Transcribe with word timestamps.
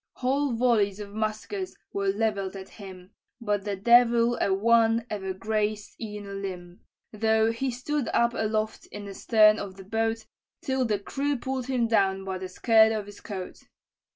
"Whole 0.13 0.53
volleys 0.53 0.99
of 0.99 1.13
muskets 1.13 1.75
were 1.93 2.07
levell'd 2.07 2.55
at 2.55 2.69
him, 2.69 3.11
But 3.39 3.65
the 3.65 3.75
devil 3.75 4.35
a 4.41 4.51
one 4.51 5.05
ever 5.11 5.31
grazed 5.31 5.93
e'en 6.01 6.25
a 6.25 6.33
limb, 6.33 6.79
Though 7.13 7.51
he 7.51 7.69
stood 7.69 8.07
up 8.11 8.33
aloft 8.33 8.87
in 8.87 9.05
the 9.05 9.13
stern 9.13 9.59
of 9.59 9.75
the 9.77 9.85
boat, 9.85 10.25
Till 10.63 10.85
the 10.85 10.97
crew 10.97 11.37
pull'd 11.37 11.67
him 11.67 11.87
down 11.87 12.25
by 12.25 12.39
the 12.39 12.49
skirt 12.49 12.91
of 12.91 13.05
his 13.05 13.21
coat. 13.21 13.59